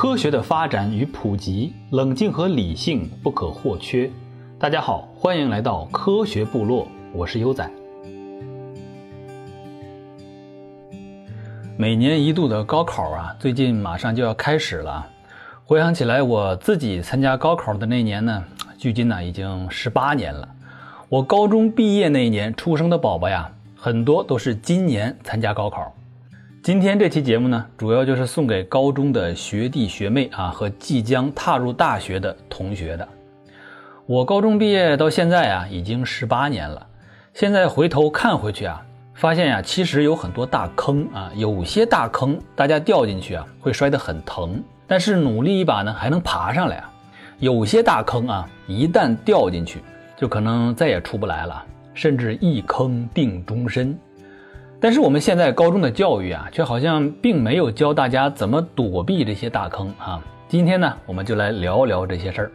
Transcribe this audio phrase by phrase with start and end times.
[0.00, 4.08] 科学的发展与普及，冷静和理性不可或缺。
[4.56, 7.68] 大家好，欢迎来到科学部落，我是优仔。
[11.76, 15.04] 每年一度的高考啊，最近马上就要开始了。
[15.64, 18.44] 回想起来，我自己参加高考的那年呢，
[18.78, 20.48] 距今呢已经十八年了。
[21.08, 25.92] 我高中毕业那一年出生的宝宝呀，很多都是今年参加高考。
[26.68, 33.08] 今天这期节目呢，主要就是送给高中的学弟学妹啊和即将踏入大学的同学的。
[34.04, 36.86] 我高中毕业到现在啊，已经十八年了。
[37.32, 46.92] 现在回头看回去啊，发现呀，其实有很多大坑啊，有些大坑大家掉进去啊，会摔得很疼，但是努力一把呢，还能爬上来啊。
[47.38, 49.80] 有些大坑啊，一旦掉进去，
[50.18, 53.98] 就可能再也出不来了，甚至一坑定终身。
[54.80, 60.22] 但是我们现在高中的教育啊，却好像并没有教大家怎么躲避这些大坑啊。
[60.46, 62.52] 今天呢，我们就来聊聊这些事儿。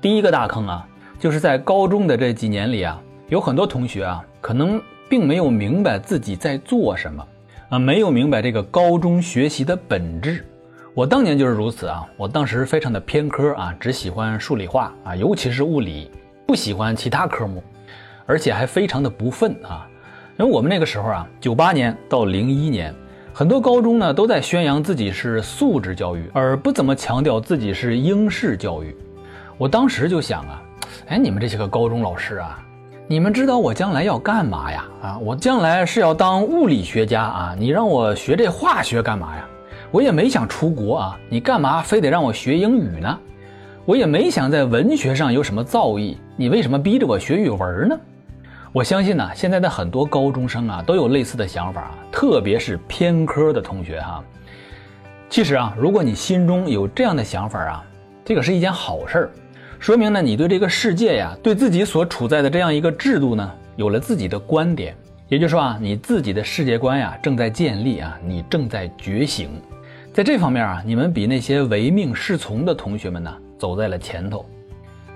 [0.00, 0.84] 第一个大坑啊，
[1.16, 7.24] 就是在高中的这几年里啊，有很多同学啊，可能并没有明白自己在做什么
[7.68, 10.44] 啊，没有明白这个高中学习的本质。
[10.92, 16.10] 我当年就是如此啊，我当时非常的偏科啊，只喜欢数理化啊，尤其是物理，
[16.48, 17.62] 不喜欢其他科目，
[18.26, 19.88] 而且还非常的不忿啊。
[20.38, 22.94] 因为我们那个时候啊，九八年到零一年，
[23.32, 28.96] 很多高中呢都在宣扬自己是素质教育，而不怎么强调自己是应试教育。
[29.56, 30.62] 我当时就想啊，
[31.08, 32.64] 哎，你们这些个高中老师啊，
[33.08, 34.84] 你们知道我将来要干嘛呀？
[35.02, 39.44] 啊，我将来是要当物理学家啊，你让我学这化学干嘛呀？
[39.90, 43.18] 我也没想出国啊，你干嘛非得让我学英语呢？
[43.84, 47.98] 我也没想在文学上有什么造诣，你为什么逼着我学语文呢？
[48.78, 54.22] 我相信呢，现在的很多高中生啊，都有类似的想法啊，特别是偏科的同学哈。
[55.28, 57.84] 其实啊，如果你心中有这样的想法啊，
[58.24, 59.30] 这个是一件好事儿，
[59.80, 64.94] 说明呢，你对这个世界呀，对自己所处在的这样一个制度呢，有了自己的观点。
[65.26, 69.50] 也就是说啊，你自己的世界观呀，正在建立啊，你正在觉醒。
[70.14, 74.46] 在这方面啊，你们比那些唯命是从的同学们呢，走在了前头。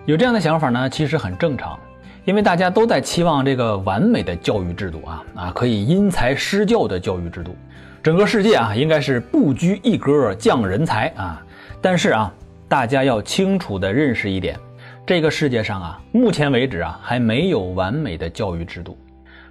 [0.04, 1.78] 有这样的想法呢，其实很正常。
[2.24, 7.56] 因为大家都在期望这个完美的教育制度啊啊，可以因材施教的教育制度，
[8.00, 11.44] 整个世界啊应该是不拘一格降人才啊。
[11.80, 12.32] 但是啊，
[12.68, 14.56] 大家要清楚的认识一点，
[15.04, 18.96] 这个世界上啊，目前为止啊还没有完美的教育制度。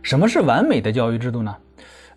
[0.01, 1.55] 什么是完美的教育制度呢？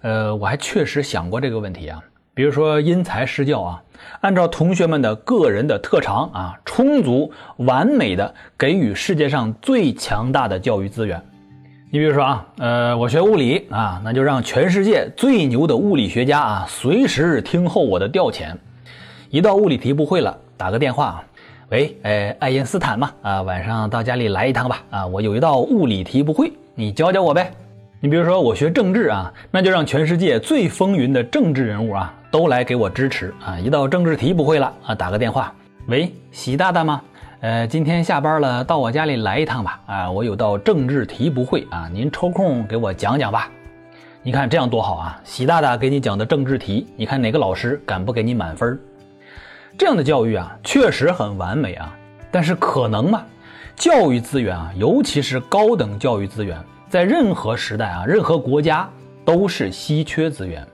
[0.03, 2.01] 呃，我还确实想过这个问题啊。
[2.35, 3.83] 比如说因材施教啊，
[4.21, 11.23] 按照同学们的个人的特长啊，充足完美的给予世界上最强大的教育资源。
[11.93, 18.53] 你比如说啊，呃，我学物理啊，那就让全世界最牛的物理学家啊，随时听候我的调遣。
[19.31, 21.23] 一道物理题不会了，打个电话，
[21.69, 27.53] 喂，哎，爱因斯坦嘛，啊，晚上到家里来一趟吧，啊，我有一道物理题不会，你教教我呗。
[28.01, 32.13] 你比如说我学政治啊，那就让全世界最风云的政治人物啊。
[32.35, 33.57] 都来给我支持啊！
[33.61, 35.55] 一道政治题不会了啊，打个电话，
[35.87, 37.01] 喂，习大大吗？
[37.39, 39.81] 呃，今天下班了，到我家里来一趟吧。
[39.87, 43.49] 啊，我有道政治题不会啊，您抽空给我讲讲吧。
[44.25, 45.21] 你看这样多好啊！
[45.23, 48.77] 习大大给你讲的政治题，你看哪个老师敢不给你满分？
[49.79, 51.97] 这样的教育啊，确实很完美啊。
[52.33, 53.23] 但是可能吗？
[53.77, 56.59] 教育资源啊，尤其是高等教育资源，
[56.89, 58.91] 在任何时代啊，任何国家
[59.25, 60.67] 都是稀缺资源。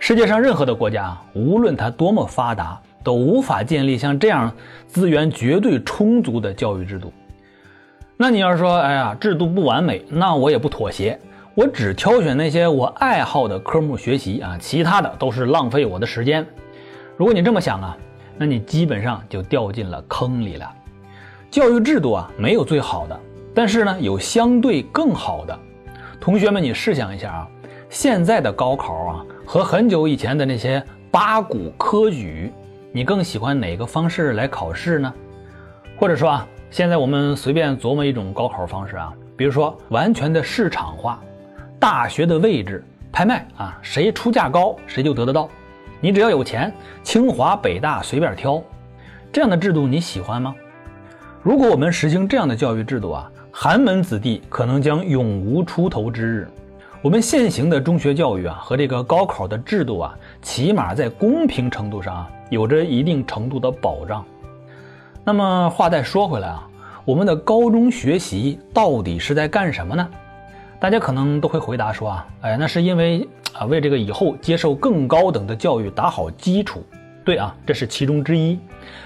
[0.00, 4.50] 世界上任何的国家，无论它多么发达，都无法建立像这样
[4.86, 7.12] 资源绝对充足的教育制度。
[8.16, 11.18] 那你要是说，哎呀，制度不完美，那我也不妥协，
[11.54, 16.46] 我只挑选那些我爱好的科目学习啊，其他的都是浪费我的时间。
[17.16, 17.96] 如果你这么想啊，
[18.36, 20.72] 那你基本上就掉进了坑里了。
[21.50, 23.20] 教育制度啊，没有最好的，
[23.54, 25.58] 但是呢，有相对更好的。
[26.20, 27.48] 同学们，你试想一下啊，
[27.88, 29.24] 现在的高考啊。
[29.46, 32.52] 和很久以前的那些八股科举，
[32.92, 35.10] 你更喜欢哪个方式来考试呢？
[35.96, 41.18] 或者说啊，现在我们随便琢磨一种高考方式啊，比如说完全的市场化，
[41.80, 45.48] 大学的位置拍卖啊，谁出价高谁就得得到，
[45.98, 46.70] 你只要有钱，
[47.02, 48.62] 清华北大随便挑，
[49.32, 50.54] 这样的制度你喜欢吗？
[51.42, 56.48] 如果我们实行这样的教育制度啊，寒门子弟可能将永无出头之日。
[57.00, 64.24] 我们现行的中学教育啊，和这个高考的制度啊，起码在公平程度上啊，有着一定程度的保障。
[65.24, 66.68] 那么话再说回来啊，
[67.04, 70.08] 我们的高中学习到底是在干什么呢？
[70.80, 76.82] 大家可能都会回答说啊，哎，那是因为啊，为这个以后接受更高等的教育打好基础。
[77.24, 78.58] 对啊，这是其中之一。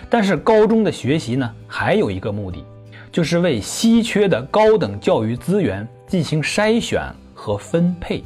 [0.08, 2.64] 但是高中的学习呢，还有一个目的，
[3.10, 7.02] 就是为稀缺的高等教育资源进行筛选
[7.42, 8.22] 和分配。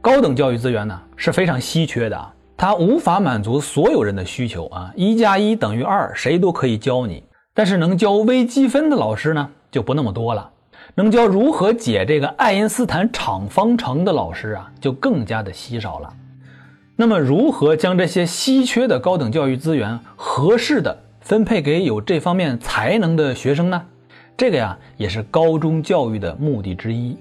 [0.00, 4.90] 高等教育资源呢是非常稀缺的，它无法满足所有人的需求啊。
[4.96, 7.22] 一加一等于二，谁都可以教你，
[7.52, 10.50] 但是能教微积分的老师呢就不那么多了。
[10.94, 16.10] 能教如何解这个爱因斯坦场方程的老师啊，就更加的稀少了。
[16.96, 23.82] 那么，如何将这些稀缺的高等教育资源合适的分配给有这方面才能的学生呢？
[24.34, 27.18] 这个呀，也是高中教育的目的之一。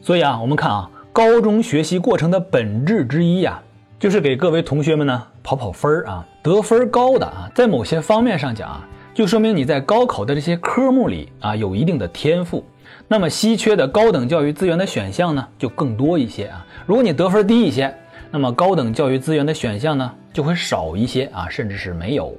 [0.00, 3.60] 所以啊，我们看啊，高中学习过程的本质之一呀，
[3.98, 12.64] 就是给各位同学们呢跑跑分儿啊，得分高的啊，在某些方面上讲啊，就说明你在高考的这些科目里啊有一定的天赋。
[13.06, 16.64] 那么稀缺的高等教育资源的选项呢，就更多一些啊。
[16.86, 17.94] 如果你得分低一些，
[18.30, 22.34] 那么高等教育资源的选项呢，就会少一些啊，甚至是没有。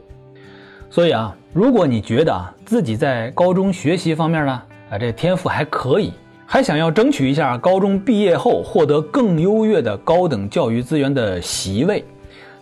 [0.91, 4.61] 所以啊，如果你觉得啊自己在高中学习方面呢，
[4.91, 6.13] 啊这天赋还可以，
[6.51, 12.03] 还想要争取一下高中毕业后获得更优越的高等教育资源的席位，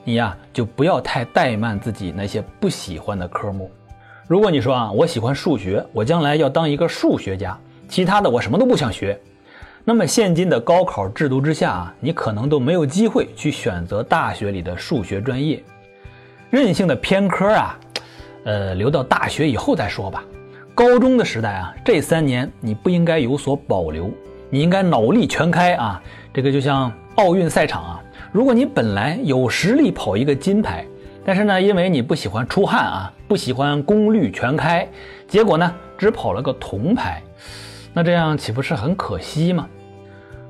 [0.03, 3.71] 你呀就不要太怠慢自己那些不喜欢的科目。
[4.27, 7.57] 如果你说啊，我喜欢数学，我将来要当一个数学家。
[7.87, 9.17] 其他的我什么都不想学，
[9.85, 15.63] 那么现今的高考制度之下啊，你可能都没有机会去选择大学里的数学专业，
[16.49, 17.79] 任性的偏科啊，
[18.43, 20.25] 呃，留到大学以后再说吧。
[20.77, 24.11] 高中的时代啊，这三年你不应该有所保留，
[24.51, 25.99] 你应该脑力全开啊。
[26.31, 30.85] 这个就像奥运赛场啊，如果你本来有实力跑一个金牌，
[31.25, 34.87] 但是呢，因为你不喜欢出汗啊，不喜欢功率全开，
[35.27, 37.23] 结果呢，只跑了个铜牌。
[37.91, 39.67] 那这样岂不是很可惜吗？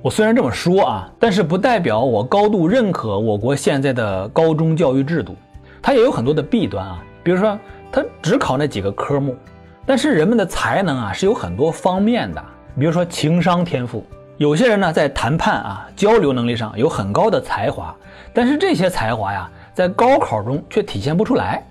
[0.01, 5.37] 我虽然这么说啊，但是不代表我高度认可我国现在的高中教育制度，
[5.81, 7.01] 它也有很多的弊端啊。
[7.23, 7.57] 比如说，
[7.89, 9.33] 它只考那几个科目，
[9.87, 12.43] 但是人们的才能啊是有很多方面的。
[12.77, 14.05] 比如说情商天赋，
[14.37, 17.95] 有些人呢在谈判啊交流能力上有很高的才华，
[18.33, 21.65] 但是这些才华呀在高考中却体现不出来。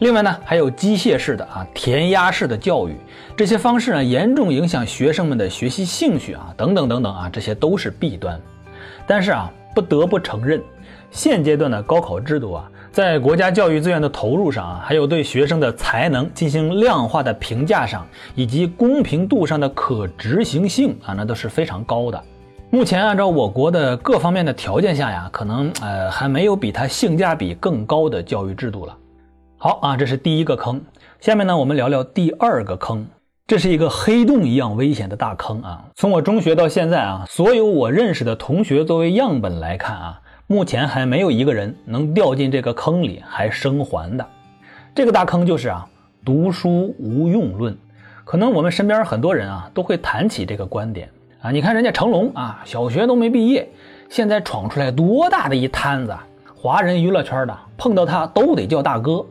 [0.00, 2.96] 另外呢，还有机械式的啊、填鸭式的教育，
[3.36, 8.40] 这些方式呢，严重影响学生们的学习兴趣啊，等等等等啊，这些都是弊端。
[9.06, 10.60] 但是啊，不得不承认，
[11.12, 22.22] 现阶段的高考制度啊，在国家教育资源的投入上啊，还有对学生的才能进行量化的评价上，以及公平度上的可执行性啊，那都是非常高的。
[22.68, 28.94] 目前按照我国的各方面的条件下呀，可能呃还没有比它性价比更高的教育制度了。
[29.56, 30.78] 好啊，这是第一个坑。
[31.18, 33.06] 下面呢，我们聊聊第二个坑。
[33.46, 35.84] 这是一个黑洞一样危险的大坑啊！
[35.94, 40.20] 从我中学到现在啊，所有我认识的同学作为样本来看啊，
[40.52, 44.26] 目前还没有一个人能掉进这个坑里还生还的。
[44.94, 45.88] 这个大坑就是啊，
[46.22, 47.74] 读书无用论。
[48.22, 51.08] 可能我们身边很多人啊，都会谈起这个观点
[51.40, 51.50] 啊。
[51.50, 53.66] 你看人家成龙啊，小学都没毕业，
[54.10, 56.14] 现在闯出来多大的一摊子，
[56.54, 59.24] 华人娱乐圈的碰到他都得叫大哥。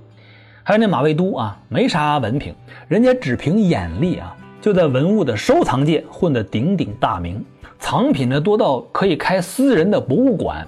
[0.63, 2.51] 还有那马未都啊，没啥文凭，
[2.88, 7.45] 人家只凭眼力啊，就在文物的收藏界混得鼎鼎大名，
[7.77, 10.67] 藏品呢多到可以开私人的博物馆。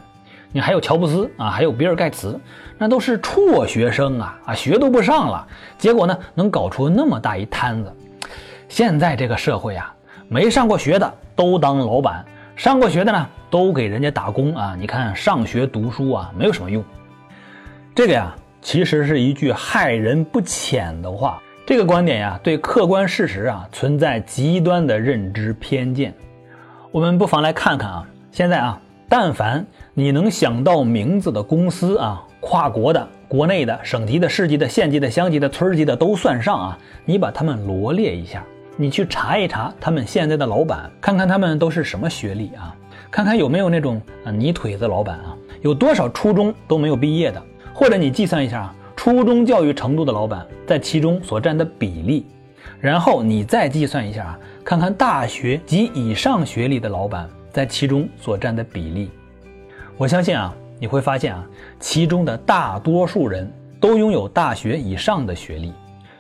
[0.54, 2.40] 你还有乔布斯啊，还有比尔盖茨，
[2.78, 5.46] 那都是辍学生啊啊，学都不上了，
[5.78, 7.94] 结果呢能搞出那么大一摊子。
[8.70, 9.94] 现在这个社会啊，
[10.30, 12.24] 没上过学的都当老板，
[12.56, 14.78] 上过学的呢都给人家打工啊。
[14.80, 16.82] 你看上学读书啊，没有什么用。
[17.94, 18.34] 这个呀。
[18.66, 21.42] 其实是一句害人不浅的话。
[21.68, 26.14] 这个观点呀，对客观事实啊存在极端的认知偏见。
[26.90, 38.44] 我们不妨来看看啊，现在啊，但凡你能想到名字的公司啊，跨国的、国内的、省级的、市级的、县级的、乡级的、村级的都算上啊，你把他们罗列一下，
[38.76, 42.76] 你去查一查他们现在的老板，看看他们都是什么学历啊，
[43.12, 47.42] 看看有没有那种啊泥腿子老板啊，有多少初中都没有毕业的。
[47.76, 52.26] 或者你计算一下啊，初中教育程度的老板在其中所占的比例，
[52.80, 59.10] 然后你再计算一下啊，看看大学及以上学历的老板在其中所占的比例。
[59.96, 61.48] 我相信啊，你会发现啊，
[61.80, 65.72] 其中的大多数人都拥有大学以上的学历，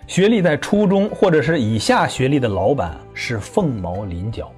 [0.08, 4.50] 学历在初中或者是以下学历的老板是凤毛麟角。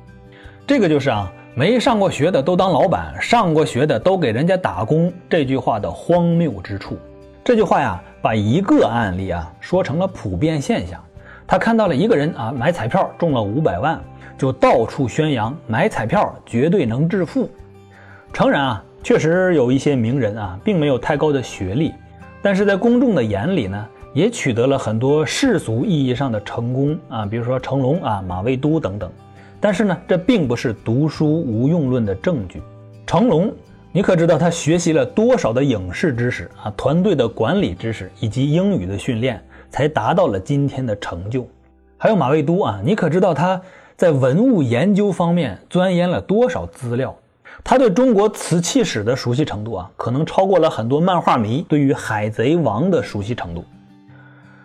[0.67, 1.32] 这个就是啊。
[1.58, 5.10] 没上过学的都当老板，上过学的都给人家打工。
[5.29, 6.98] 这句话的荒谬之处，
[7.46, 11.01] 这句话呀，把一个案例啊说成了普遍现象。
[11.48, 14.03] 他看到了一个人啊买彩票中了五百万，
[14.37, 17.49] 就到处宣扬买彩票绝对能致富。
[18.33, 21.93] 诚然啊，确实有一些名人啊，并没有太高的学历，
[22.41, 29.09] 但是在公众的眼里呢，也取得了很多世俗意义上的成功啊，比如说成龙啊、马未都等等。
[29.61, 32.61] 但是呢，这并不是读书无用论的证据。
[33.07, 33.51] 成龙，
[33.91, 41.47] 你可知道他学习了多少的影视知识啊、团队的管理知识以及英语的训练，才达到了今天的成就？
[41.97, 43.59] 还有马未都啊，你可知道他
[43.97, 47.15] 在文物研究方面钻研了多少资料？
[47.63, 53.63] 他对中国瓷器史的熟悉程度啊，可能超过了很多漫画迷对于《海贼王》的熟悉程度。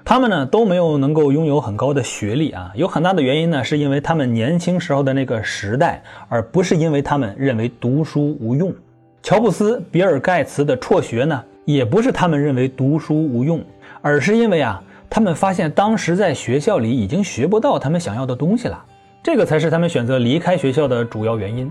[0.05, 8.75] 他们呢都没有能够拥有很高的学历啊，有很大的原因呢，是因为他们年轻时候的那个时代，而不是因为他们认为读书无用。
[9.23, 13.63] 乔布斯、比尔盖茨的辍学呢，也不是他们认为读书无用，
[14.03, 18.85] 而是因为啊，他们发现当时在学校里已经学不到他们想要的东西了，
[19.23, 21.71] 这个才是他们选择离开学校的主要原因。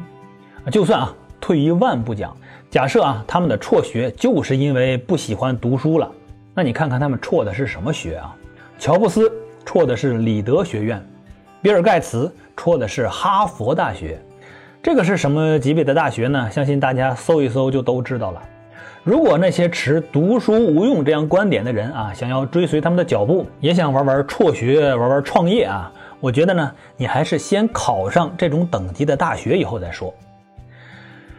[0.72, 2.36] 就算啊，退一万步讲，
[2.70, 6.12] 假设啊，他们的辍学就是因为不喜欢读书了。
[6.54, 8.36] 那你看看他们辍的是什么学啊？
[8.78, 9.32] 乔布斯
[9.66, 11.04] 辍的是里德学院，
[11.62, 14.22] 比尔盖茨辍的是哈佛大学，
[14.84, 16.52] 这个是什么级别的大学呢？
[16.52, 18.42] 相信大家搜一搜就都知道了。
[19.04, 30.14] 如果那些持读书无用这样观点的人啊，想要追随他们的脚步，也想玩玩辍学、玩玩创业啊，我觉得呢，你还是先考上这种等级的大学以后再说。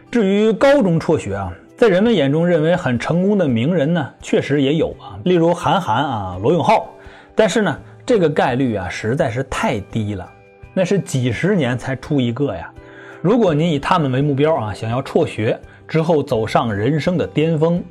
[0.09, 1.53] 至于高中辍学啊。
[1.77, 6.87] 在人们眼中认为很成功的名人呢，确实也有啊，例如韩寒啊、罗永浩。
[7.33, 10.31] 但是呢，这个概率啊实在是太低了，
[10.75, 12.71] 那是几十年才出一个呀。
[13.19, 17.83] 如果您以他们为目标啊，想要辍学之后走上人生的巅峰，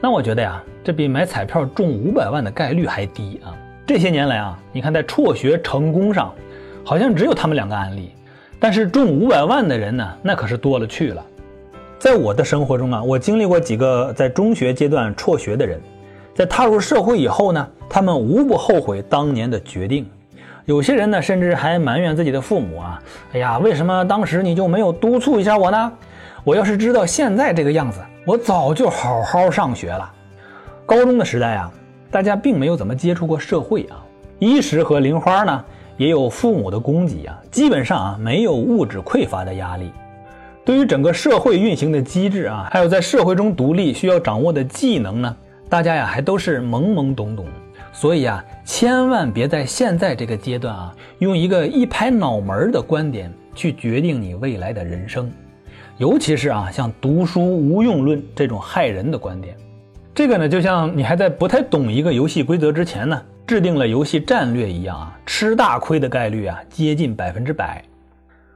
[0.00, 3.52] 那我觉得呀，这比买彩票中五百万的概率还低啊。
[3.88, 6.30] 这些年来啊，你看在辍学成功上，
[6.84, 8.14] 好像只有他们两个案例，
[8.60, 11.24] 但是中五百万的人呢，那可是多了去了。
[11.98, 15.80] 在我的生活中啊，我经历过几个在中学阶段辍学的人，
[16.34, 20.06] 在踏入社会以后呢，他们无不后悔当年的决定。
[20.66, 23.02] 有些人呢，甚至还埋怨自己的父母啊，
[23.32, 25.92] 哎呀，为什么当时你就没有督促一下我呢？
[26.44, 30.12] 我要是知道现在这个样子，我早就好好上学了。
[30.84, 31.72] 高中的时代啊，
[32.10, 34.04] 大家并没有怎么接触过社会啊，
[34.38, 35.64] 衣食和零花呢，
[35.96, 39.90] 也有父母的供给啊，基本上啊，没有物质匮乏的压力。
[40.64, 45.36] 对于整个社会运行的机制啊，还有在社会中独立需要掌握的技能呢，
[45.68, 47.46] 大家呀还都是懵懵懂懂，
[47.92, 55.30] 所以啊，千万别在现在这个阶段啊，用一个一拍脑门的观点去决定你未来的人生，
[55.96, 59.56] 尤其是啊，像读书无用论这种害人的观点，
[60.18, 67.80] 这个呢，就像你还在不太懂一个游戏规则之前呢，制定了游戏战略一样啊，吃大亏的概率啊，接近百分之百。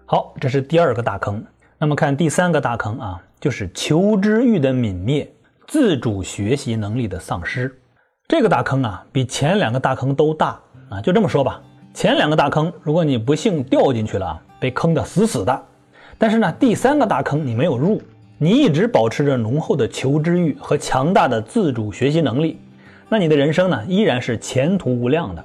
[0.04, 1.40] 好，这是第二个大坑。
[1.78, 5.32] 那么看第三个大坑啊，就是求知欲的泯灭，
[5.68, 7.72] 自主学习能力的丧失。
[8.26, 11.00] 这个大坑啊，比前两个大坑都大啊。
[11.00, 11.62] 就这么说吧，
[11.94, 15.62] 前两个大坑，如果你不幸掉进去了，被坑得死死的。
[16.18, 18.02] 但是呢，第三个大坑你没有入，
[18.42, 22.58] 你一直保持着浓厚的求知欲和强大的自主学习能力，
[23.08, 25.44] 那你的人生呢，依然是前途无量的。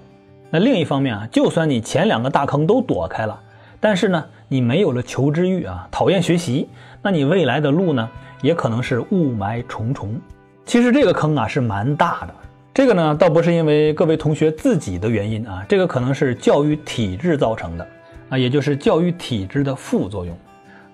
[0.50, 3.40] 那另一方面啊，就算你前两个大坑都躲开了，
[3.80, 4.26] 但是呢。
[4.50, 6.70] 你没有了求知欲啊，讨厌学习，
[7.02, 8.10] 那你未来的路呢，
[8.42, 10.18] 也可能是雾霾重重。
[10.66, 12.34] 其实这个坑啊是蛮大的，
[12.74, 17.86] 这个呢倒不是因为各位同学自己的原因啊，这个可能是教育体制造成的
[18.30, 20.34] 啊，也就是教育体制的副作用。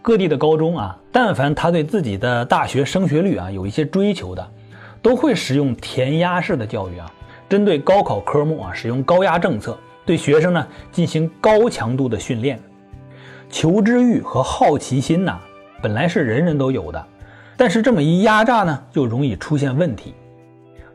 [0.04, 4.46] 各地的高中啊，但凡他对自己的大学升学率啊有一些追求的，
[5.02, 7.10] 都会使用填鸭式的教育啊，
[7.48, 12.60] 针对高考科目啊使用高压政策，对学生呢进行高强度的训练。
[13.50, 15.40] 求知欲和好奇心呐，
[15.82, 17.08] 本来是人人都有的，
[17.56, 20.14] 但是这么一压榨呢，就容易出现问题。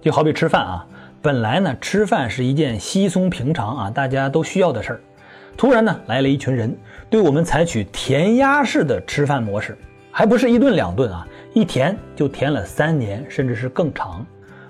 [0.03, 0.87] 就好比吃饭啊，
[1.23, 5.01] 本来呢吃饭是一件稀松平常啊，大家都需要的事儿，
[5.59, 6.73] 突然呢来了一群人，
[7.11, 9.77] 对我们采取填鸭式的吃饭模式，
[10.13, 14.25] 还不是一顿两顿啊，一填就填了三年，甚至是更长。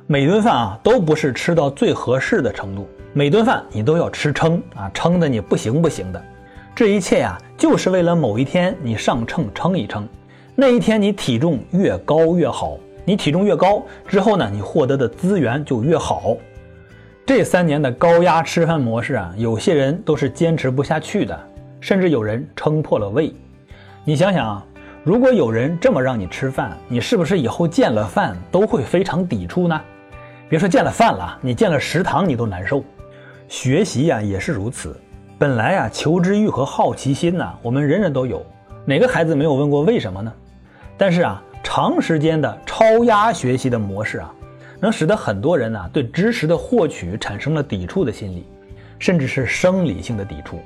[0.07, 6.25] 每顿饭啊都不是吃到最合适的程度，每顿饭你都要吃撑啊，撑的你不行不行的。
[6.75, 10.09] 这一切呀，就是为了某一天你上秤称一称，
[10.54, 16.35] 那一天你体重越高越好，你体重越高之后呢，你获得的资源就越好。
[17.28, 21.38] 这三年的高压吃饭模式啊，有些人都是坚持不下去的，
[21.78, 23.30] 甚至有人撑破了胃。
[24.02, 24.64] 你想想啊，
[25.04, 29.78] 如果有人这么让你吃饭，你是不是以后见了饭都会非常抵触呢？
[30.49, 32.82] 别说见了饭了，你见了食堂你都难受。
[33.47, 34.99] 学习呀也是如此。
[35.38, 38.42] 本来啊，求知欲和好奇心呐，我们人人都有，
[38.87, 40.32] 哪个孩子没有问过为什么呢？
[40.97, 44.35] 但是啊，长时间的超压学习的模式啊，
[44.80, 48.44] 能使得很多人呢对知识的获取产生了抵触的心理，
[48.99, 50.61] 甚至是生理性的抵触。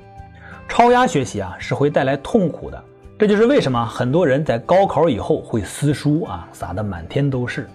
[0.68, 2.84] 超压学习啊是会带来痛苦的，
[3.18, 7.68] 这就是为什么很多人在高考以后会撕书啊，撒得满天都是。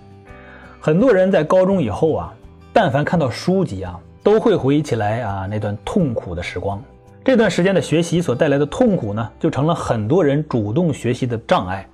[0.80, 2.34] 很多人在高中以后啊，
[2.72, 6.82] 但凡看到书籍啊，都会回忆起来啊那段痛苦的时光。
[7.26, 11.88] 这段时间的学习所带来的痛苦呢，就成了很多人主动学习的障碍。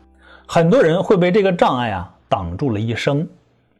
[0.45, 3.27] 很多人会被这个障碍啊挡住了一生。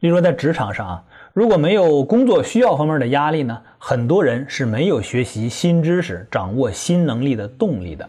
[0.04, 8.06] 例如说在职场上啊，如果没有工作需要方面的压力呢，很多人是没有学习新知识、掌握新能力的动力的。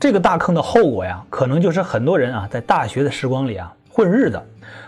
[0.00, 4.42] 这个大坑的后果呀，可能就是很多人啊在大学的时光里啊混日子。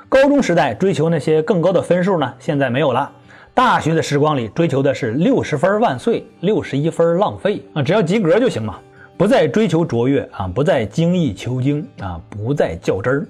[0.09, 3.09] 高中时代追求那些更高的分数呢，现在没有了。
[3.55, 8.81] 大学的时光里追求的是六十分万岁，六十一分浪费啊，只要及格就行嘛，
[9.17, 13.25] 不再追求卓越啊，不再精益求精啊，不再较真儿。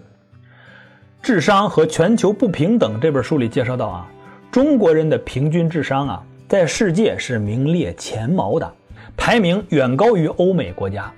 [1.23, 4.09] 智商和全球不平等这本书里介绍到啊，
[4.51, 8.73] 中国人的平均智商啊，在世界是名列前茅的，
[9.17, 11.13] 排名远高于欧美国家。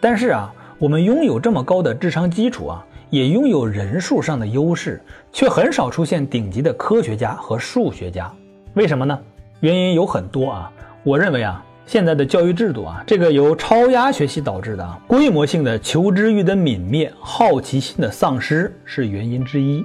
[0.00, 2.84] 但是啊，我们拥有这么高的智商基础啊。
[3.10, 4.98] 也拥有人数上的优势，
[5.34, 8.32] 却很少出现顶级的科学家和数学家。
[8.72, 9.18] 为什么呢？
[9.60, 10.72] 原因有很多啊。
[11.02, 19.84] 我认为啊，现在的教育制度啊，这个由超压学习导致的啊规模性的求知欲的泯灭、好奇心的丧失是原因之一。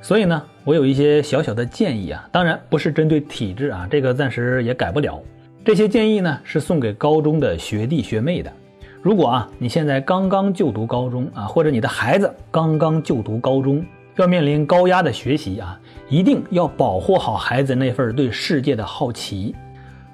[0.00, 5.20] 所以呢，我有一些小小的建议啊，当然不是针对体制啊，这个暂时也改不了。
[5.64, 8.52] 这些建议呢，是送给高中的学弟学妹的。
[9.02, 13.84] 如果啊，你现在刚刚就读高中啊，或者你的孩子刚刚就读高中，
[14.16, 15.78] 要面临高压的学习啊，
[16.08, 19.54] 一定要保护好孩子那份对世界的好奇，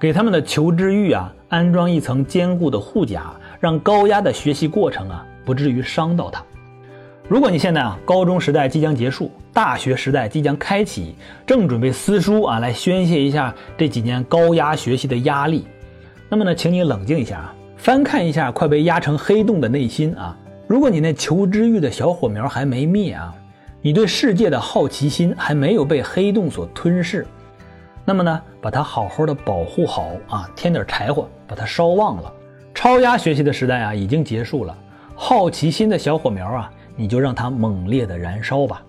[0.02, 6.42] 给他们的求知欲啊安装一层坚固的护甲，让高压的学习过程啊不至于伤到他。
[7.28, 11.14] 如果你现在啊高中时代即将结束，大学时代即将开启，
[11.46, 15.68] 正准备撕书啊来宣泄一下这几年高压学习的压力，
[16.28, 17.54] 那么呢，请你冷静一下啊。
[17.76, 20.36] 翻看一下快被压成黑洞的内心啊！
[20.66, 23.32] 如果你那求知欲的小火苗还没灭啊，
[23.80, 27.24] 你对世界的好奇心还没有被黑洞所吞噬，
[28.04, 32.32] 那么呢，把它好好的保护好啊，添点柴火，把它烧旺了。
[32.74, 34.76] 超压学习的时代啊，已经结束了。
[35.14, 38.82] 好奇心的小火苗啊，你就让它猛烈的燃烧吧。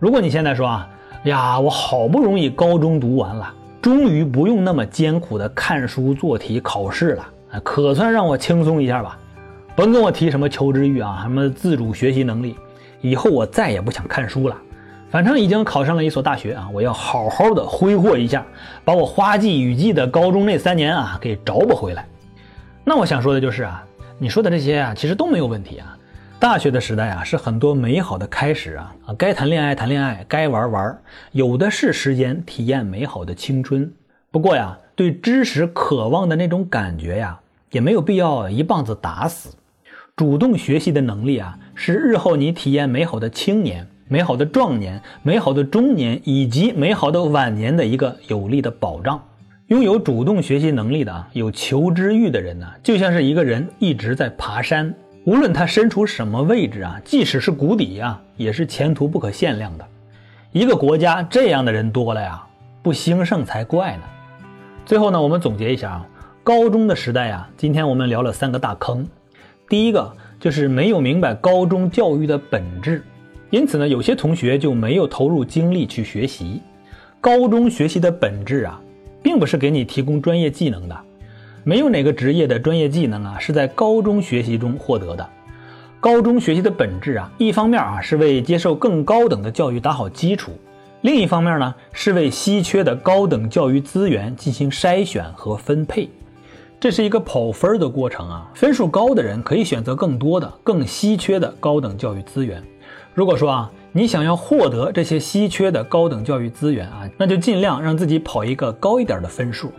[0.00, 0.88] 如果你现在说啊，
[1.24, 7.24] 呀，我好不容易高中读完了，终于不用那么艰苦的看书做题考试了。
[7.62, 9.16] 可算让我轻松一下吧，
[9.76, 12.56] 甭跟我提什么求知欲啊，什么自主学习能力，
[13.00, 14.56] 以后我再也不想看书了。
[15.14, 18.44] 反正已经考上了一所大学啊，我要好好的挥霍一下，
[18.84, 22.04] 把我花季雨季的高中那三年啊给找补回来。
[22.82, 23.86] 那我想说的就是啊，
[24.18, 25.96] 你说的这些啊，其实都没有问题啊。
[26.40, 30.98] 大学的时代啊，是很多美好的开始啊啊，该谈恋爱谈恋爱，该玩玩，
[31.30, 33.88] 有的是时间体验美好的青春。
[34.32, 37.38] 不过呀，对知识渴望的那种感觉呀。
[37.70, 39.54] 也没有必要一棒子打死，
[40.16, 49.22] 主动学习的能力啊，是日后你体验美好的青年、美好的壮年、美好的中年以及美好的晚年的一个有力的保障。
[49.68, 59.86] 拥有主动学习能力的啊，有求知欲的人呢，就像是一个人一直在爬山，无论他身处什么位置啊，即使是谷底啊，也是前途不可限量的。
[60.52, 62.44] 一个国家这样的人多了呀，
[62.82, 64.02] 不兴盛才怪呢。
[64.84, 66.06] 最后呢，我们总结一下啊。
[66.42, 69.08] 高中的时代啊，今天我们聊了三个大坑。
[69.66, 73.02] 第一个就是没有明白高中教育的本质，
[73.54, 76.60] 因此呢，有些同学就没有投入精力去学习。
[77.20, 78.80] 高中学习的本质啊，
[79.22, 81.00] 并不是给你提供专业技能的，
[81.62, 85.24] 没有哪个职业的专业技能啊是在高中学习中获得的。
[86.00, 90.50] 高中学习的本质啊，一方面啊是为接受更高等的教育打好基础，
[91.02, 96.08] 另一方面呢是为稀缺的高等教育资源进行筛选和分配。
[96.80, 102.60] 这是一个跑分的过程啊，分数高的人可以选择更多的、更稀缺的高等教育资源。
[103.14, 109.72] 如果说啊，你想要获得这些稀缺的高等教育资源啊，那就尽量让自己跑一个高一点的分数。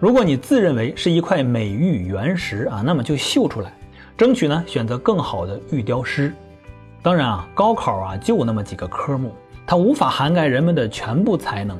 [0.00, 3.72] 如果你自认为是一块美玉原石啊，那么就秀出来，
[4.16, 6.34] 争取呢选择更好的玉雕师。
[7.00, 9.32] 当然啊，高考啊就那么几个科目，
[9.64, 11.78] 它无法涵盖人们的全部才能。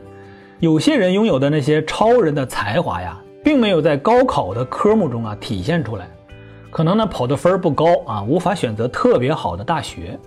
[0.61, 3.21] 有些人拥有的那些超人的才华呀。
[3.43, 6.07] 并没有在高考的科目中啊体现出来，
[6.71, 10.19] 可能呢跑的分儿不高啊，无法选择特别好的大学，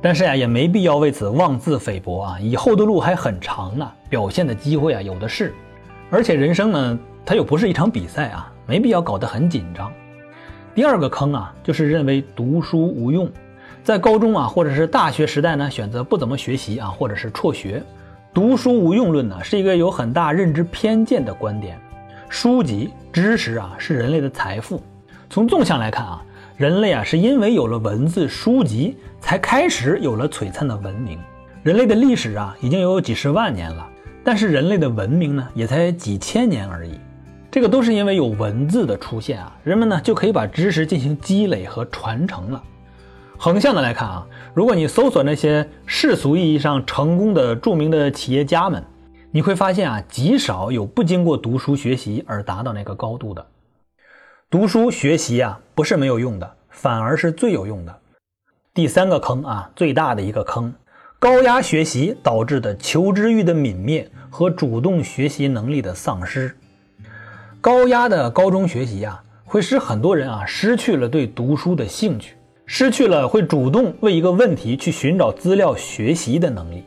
[0.00, 5.52] 但是呀也没必要为此妄自菲薄啊，以后的路还很长呢，表现的机会啊有的是，
[6.10, 9.92] 而且人生呢它又不是一场比赛啊，没必要搞得很紧张。
[10.74, 13.28] 第二个坑啊就是认为读书无用，
[13.82, 17.82] 在高中啊或者是大学时代呢选择不怎么学习啊或者是辍学，
[18.32, 21.76] 读书无用论呢，是一个有很大认知偏见的观点。
[22.28, 24.80] 书籍知识啊，是人类的财富。
[25.30, 26.24] 从纵向来看啊，
[26.58, 31.16] 人类啊是因为有了文字书籍，才开始有了璀璨的文明。
[31.62, 33.88] 人类的历史啊，已经有几十万年了，
[34.24, 36.98] 但是人类的文明呢，也才几千年而已。
[37.48, 42.60] 这个都是因为有文字的出现啊，人们呢就可以把知识进行积累和传承了。
[43.36, 48.82] 横向的来看啊，如果你搜索那些世俗意义上成功的著名的企业家们，
[49.30, 53.46] 你会发现啊，极少有不经过读书学习而达到那个高度的。
[54.50, 57.94] 读书学习啊，不是没有用的，反而是最有用的。
[58.72, 60.72] 第三个坑啊，最大的一个坑，
[61.18, 66.56] 高压学习导致的求知欲的泯灭和主动学习能力的丧失。
[67.60, 72.34] 高压的高中学习啊，会使很多人啊失去了对读书的兴趣。
[72.64, 76.84] 失去了会主动为一个问题去寻找资料学习的能力，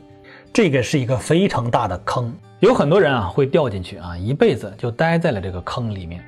[0.52, 2.34] 这个是一个非常大的坑。
[2.58, 6.24] 有很多人啊会掉进去啊，一辈子就待在了这个坑里面。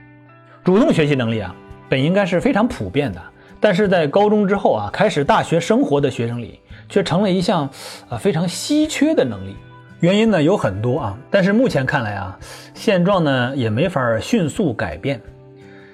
[0.65, 1.55] 主动学习能力啊，
[1.91, 3.23] 本应该是非常普遍的，
[3.61, 7.69] 但是在高中之后啊，开始大学生活的学生里，却成了一项
[8.09, 9.55] 啊非常稀缺的能力。
[10.01, 12.39] 原因呢有很多啊，但是目前看来啊，
[12.73, 15.21] 现状呢也没法迅速改变。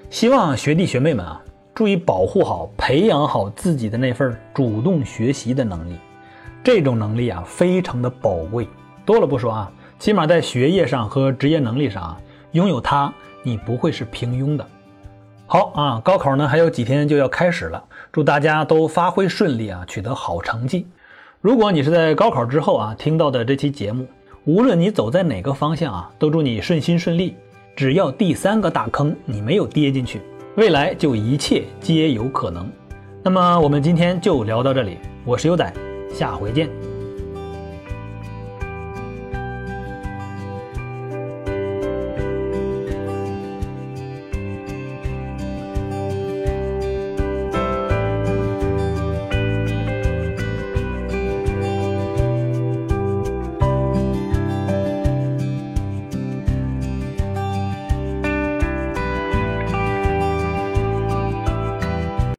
[0.08, 1.42] 希望学弟学妹们啊。
[1.72, 5.96] 注意保护好、培养好自己的那份主动学习的能力，
[6.62, 8.68] 这种能力啊，非常的宝贵。
[9.06, 12.20] 多了不说啊，起码在学业上和职业能力上啊，
[12.52, 13.10] 拥有它，
[13.42, 14.66] 你不会是平庸的。
[15.46, 20.86] 好啊，高考呢还有几天就要开始了，祝大家都发挥顺利啊，取得好成绩。
[21.40, 24.06] 如果你是在高考之后啊听到的这期节目，
[24.44, 27.36] 无论你走在哪个方向啊，都祝你顺心顺利。
[27.74, 30.20] 只要第三个大坑你没有跌进去。
[30.56, 32.70] 未来就一切皆有可能。
[33.22, 35.72] 那么我们今天就聊到这里，我是优仔，
[36.12, 36.89] 下回见。